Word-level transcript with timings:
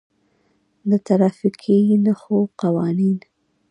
د 0.89 0.91
ترافیکي 1.07 1.79
نښو 2.03 2.39
قوانین: 2.61 3.17